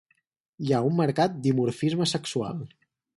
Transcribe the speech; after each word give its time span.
Hi 0.67 0.71
ha 0.71 0.79
un 0.87 0.95
marcat 1.01 1.37
dimorfisme 1.47 2.09
sexual. 2.13 2.65